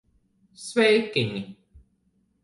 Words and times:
Sveikiņi! 0.61 1.43